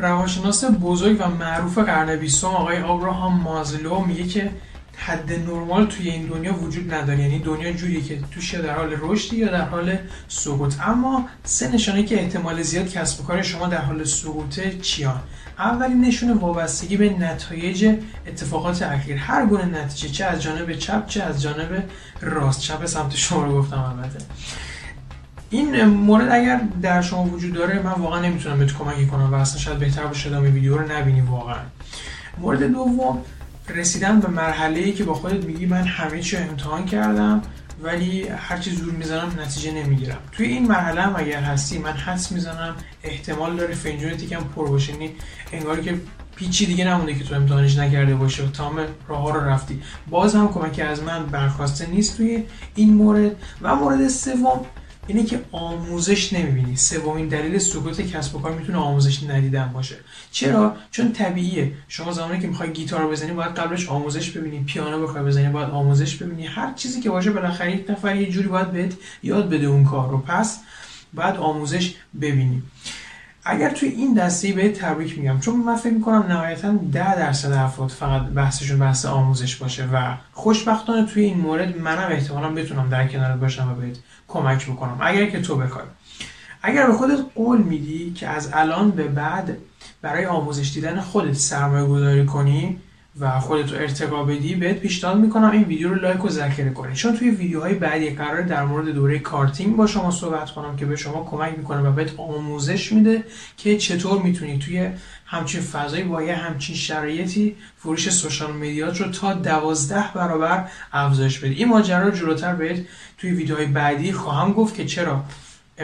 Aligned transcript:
روانشناس 0.00 0.64
بزرگ 0.64 1.16
و 1.20 1.28
معروف 1.28 1.78
قرن 1.78 2.16
بیستم 2.16 2.46
آقای 2.46 2.78
آبراهام 2.78 3.40
مازلو 3.40 4.00
میگه 4.00 4.24
که 4.24 4.50
حد 4.96 5.32
نرمال 5.32 5.86
توی 5.86 6.10
این 6.10 6.26
دنیا 6.26 6.54
وجود 6.54 6.94
نداره. 6.94 7.20
یعنی 7.20 7.38
دنیا 7.38 7.72
جوری 7.72 8.02
که 8.02 8.20
توش 8.30 8.54
در 8.54 8.76
حال 8.76 8.96
رشدی 9.00 9.36
یا 9.36 9.48
در 9.48 9.64
حال 9.64 9.98
سقوط. 10.28 10.74
اما 10.80 11.28
سه 11.44 11.72
نشانه 11.72 12.02
که 12.02 12.20
احتمال 12.20 12.62
زیاد 12.62 12.88
کسب 12.88 13.20
و 13.20 13.24
کار 13.24 13.42
شما 13.42 13.66
در 13.66 13.80
حال 13.80 14.04
سقوطه 14.04 14.78
چیان؟ 14.78 15.20
اولین 15.58 16.00
نشونه 16.00 16.34
وابستگی 16.34 16.96
به 16.96 17.10
نتایج 17.10 17.96
اتفاقات 18.26 18.82
اخیر. 18.82 19.16
هر 19.16 19.46
گونه 19.46 19.64
نتیجه 19.64 20.08
چه 20.08 20.24
از 20.24 20.42
جانب 20.42 20.72
چپ 20.72 21.06
چه 21.06 21.22
از 21.22 21.42
جانب 21.42 21.84
راست. 22.20 22.60
چپ 22.60 22.86
سمت 22.86 23.16
شما 23.16 23.44
رو 23.44 23.58
گفتم 23.58 23.80
البته. 23.80 24.18
این 25.50 25.84
مورد 25.84 26.28
اگر 26.32 26.60
در 26.82 27.02
شما 27.02 27.24
وجود 27.24 27.52
داره 27.52 27.82
من 27.82 27.92
واقعا 27.92 28.20
نمی‌تونم 28.20 28.58
بهت 28.58 28.72
کمکی 28.72 29.06
کنم 29.06 29.32
و 29.32 29.34
اصلا 29.34 29.58
شاید 29.58 29.78
بهتر 29.78 30.06
باشه 30.06 30.28
ادامه 30.28 30.50
ویدیو 30.50 30.78
رو 30.78 30.92
نبینی 30.92 31.20
واقعا. 31.20 31.56
مورد 32.38 32.62
دوم 32.62 33.18
رسیدن 33.68 34.20
به 34.20 34.28
مرحله 34.28 34.78
ای 34.78 34.92
که 34.92 35.04
با 35.04 35.14
خودت 35.14 35.44
میگی 35.44 35.66
من 35.66 35.82
همه 35.82 36.20
چی 36.20 36.36
امتحان 36.36 36.86
کردم 36.86 37.42
ولی 37.82 38.28
هرچی 38.28 38.70
زور 38.70 38.92
می‌زنم 38.92 39.32
نتیجه 39.40 39.72
نمی‌گیرم. 39.72 40.18
توی 40.32 40.46
این 40.46 40.68
مرحله 40.68 41.02
هم 41.02 41.14
اگر 41.16 41.40
هستی 41.40 41.78
من 41.78 41.92
حس 41.92 42.32
می‌زنم 42.32 42.74
احتمال 43.04 43.56
داره 43.56 43.74
فنجونت 43.74 44.22
یکم 44.22 44.40
پر 44.56 44.68
باشه. 44.68 44.92
یعنی 44.92 45.10
انگار 45.52 45.80
که 45.80 45.94
پیچی 46.36 46.66
دیگه 46.66 46.84
نمونده 46.84 47.14
که 47.14 47.24
تو 47.24 47.34
امتحانش 47.34 47.76
نکرده 47.78 48.14
باشه 48.14 48.48
تمام 48.48 48.80
راه 49.08 49.22
ها 49.22 49.30
رو 49.30 49.40
رفتی. 49.40 49.82
باز 50.10 50.34
هم 50.34 50.48
کمکی 50.48 50.82
از 50.82 51.02
من 51.02 51.26
برخواسته 51.26 51.86
نیست 51.86 52.16
توی 52.16 52.44
این 52.74 52.94
مورد. 52.94 53.36
و 53.62 53.76
مورد 53.76 54.08
سوم 54.08 54.60
اینه 55.10 55.24
که 55.24 55.40
آموزش 55.52 56.32
نمی‌بینی. 56.32 56.76
سومین 56.76 57.28
دلیل 57.28 57.58
سقوط 57.58 58.00
کسب 58.00 58.36
و 58.36 58.40
کار 58.40 58.52
می‌تونه 58.52 58.78
آموزش 58.78 59.22
ندیدن 59.22 59.70
باشه. 59.74 59.96
چرا؟ 60.30 60.76
چون 60.90 61.12
طبیعیه. 61.12 61.72
شما 61.88 62.12
زمانی 62.12 62.40
که 62.40 62.46
می‌خوای 62.46 62.72
گیتار 62.72 63.08
بزنی 63.08 63.32
باید 63.32 63.54
قبلش 63.54 63.88
آموزش 63.88 64.30
ببینی. 64.30 64.64
پیانو 64.64 65.02
بخوای 65.02 65.24
بزنی 65.24 65.48
باید 65.48 65.70
آموزش 65.70 66.16
ببینی. 66.16 66.46
هر 66.46 66.74
چیزی 66.74 67.00
که 67.00 67.10
باشه 67.10 67.30
بالاخره 67.30 67.76
یک 67.76 67.90
نفر 67.90 68.16
یه 68.16 68.30
جوری 68.30 68.48
باید 68.48 68.70
بهت 68.70 68.92
یاد 69.22 69.50
بده 69.50 69.66
اون 69.66 69.84
کار 69.84 70.10
رو. 70.10 70.18
پس 70.18 70.58
باید 71.14 71.36
آموزش 71.36 71.94
ببینی. 72.20 72.62
اگر 73.44 73.70
توی 73.70 73.88
این 73.88 74.14
دسته 74.14 74.52
به 74.52 74.68
تبریک 74.68 75.18
میگم 75.18 75.40
چون 75.40 75.56
من 75.56 75.76
فکر 75.76 75.92
می‌کنم 75.92 76.24
نهایتا 76.28 76.72
ده 76.92 77.16
درصد 77.16 77.52
افراد 77.52 77.88
فقط 77.88 78.22
بحثشون 78.22 78.78
بحث 78.78 79.06
آموزش 79.06 79.56
باشه 79.56 79.88
و 79.92 80.14
خوشبختانه 80.32 81.06
توی 81.06 81.24
این 81.24 81.40
مورد 81.40 81.78
منم 81.78 82.12
احتمالا 82.12 82.50
بتونم 82.50 82.88
در 82.88 83.08
کنارت 83.08 83.40
باشم 83.40 83.72
و 83.72 83.74
بهت 83.74 83.96
کمک 84.28 84.66
بکنم 84.66 84.98
اگر 85.00 85.26
که 85.26 85.40
تو 85.40 85.56
بخوای. 85.56 85.84
اگر 86.62 86.86
به 86.86 86.92
خودت 86.92 87.18
قول 87.34 87.62
میدی 87.62 88.12
که 88.12 88.28
از 88.28 88.50
الان 88.52 88.90
به 88.90 89.08
بعد 89.08 89.56
برای 90.02 90.26
آموزش 90.26 90.72
دیدن 90.74 91.00
خودت 91.00 91.32
سرمایه 91.32 91.86
گذاری 91.86 92.26
کنی 92.26 92.78
و 93.20 93.40
خودت 93.40 93.72
رو 93.72 93.78
ارتقا 93.78 94.24
بدی 94.24 94.54
بهت 94.54 94.78
پیشنهاد 94.78 95.18
می‌کنم 95.18 95.50
این 95.50 95.62
ویدیو 95.62 95.88
رو 95.88 95.94
لایک 95.94 96.24
و 96.24 96.28
ذخیره 96.28 96.70
کنی. 96.70 96.94
چون 96.94 97.16
توی 97.16 97.30
ویدیوهای 97.30 97.74
بعدی 97.74 98.10
قراره 98.10 98.42
در 98.42 98.64
مورد 98.64 98.88
دوره 98.88 99.18
marketing 99.18 99.76
با 99.76 99.86
شما 99.86 100.10
صحبت 100.10 100.50
کنم 100.50 100.76
که 100.76 100.86
به 100.86 100.96
شما 100.96 101.24
کمک 101.30 101.58
می‌کنه 101.58 101.80
و 101.80 101.92
بهت 101.92 102.10
آموزش 102.16 102.92
میده 102.92 103.24
که 103.56 103.76
چطور 103.76 104.22
می‌تونی 104.22 104.58
توی 104.58 104.90
همچین 105.26 105.60
فضایی 105.60 106.04
با 106.04 106.22
یه 106.22 106.34
همچین 106.34 106.76
شرایطی 106.76 107.56
فروش 107.78 108.10
social 108.10 108.52
media 108.52 108.92
ت 108.92 109.00
رو 109.00 109.10
تا 109.10 109.32
دوازده 109.32 110.04
برابر 110.14 110.68
افزایش 110.92 111.38
بدی. 111.38 111.54
این 111.54 111.68
ماجرا 111.68 112.08
رو 112.08 112.10
جلوتر 112.10 112.54
بهت 112.54 112.80
توی 113.18 113.30
ویدیوهای 113.30 113.66
بعدی 113.66 114.12
خواهم 114.12 114.52
گفت 114.52 114.74
که 114.74 114.84
چرا 114.84 115.24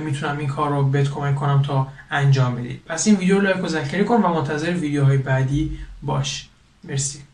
می‌تونم 0.00 0.38
این 0.38 0.48
کار 0.48 0.70
رو 0.70 0.82
بهت 0.82 1.10
کمک 1.10 1.34
کنم 1.34 1.62
تا 1.62 1.88
انجام 2.10 2.56
بدی. 2.56 2.80
پس 2.86 3.06
این 3.06 3.16
ویدیو 3.16 3.36
رو 3.36 3.42
لایک 3.42 3.64
و 3.64 3.68
ذخیره 3.68 4.04
کن 4.04 4.22
و 4.22 4.28
منتظر 4.28 4.70
ویدیوهای 4.70 5.16
بعدی 5.16 5.78
باش. 6.02 6.48
مرسی. 6.84 7.33